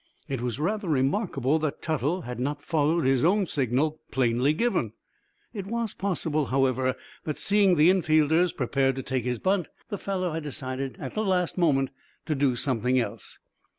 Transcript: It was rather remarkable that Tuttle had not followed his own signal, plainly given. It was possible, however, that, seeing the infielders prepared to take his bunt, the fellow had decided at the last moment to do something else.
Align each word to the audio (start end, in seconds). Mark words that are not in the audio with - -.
It 0.27 0.41
was 0.41 0.57
rather 0.57 0.89
remarkable 0.89 1.59
that 1.59 1.83
Tuttle 1.83 2.21
had 2.21 2.39
not 2.39 2.63
followed 2.63 3.05
his 3.05 3.23
own 3.23 3.45
signal, 3.45 3.99
plainly 4.09 4.51
given. 4.51 4.93
It 5.53 5.67
was 5.67 5.93
possible, 5.93 6.47
however, 6.47 6.95
that, 7.25 7.37
seeing 7.37 7.75
the 7.75 7.91
infielders 7.91 8.51
prepared 8.57 8.95
to 8.95 9.03
take 9.03 9.25
his 9.25 9.37
bunt, 9.37 9.67
the 9.89 9.99
fellow 9.99 10.31
had 10.31 10.41
decided 10.41 10.97
at 10.99 11.13
the 11.13 11.23
last 11.23 11.55
moment 11.55 11.91
to 12.25 12.33
do 12.33 12.55
something 12.55 12.99
else. 12.99 13.37